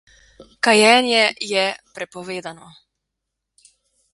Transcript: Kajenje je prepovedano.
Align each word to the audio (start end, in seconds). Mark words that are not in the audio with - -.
Kajenje 0.67 1.25
je 1.51 1.65
prepovedano. 1.99 2.73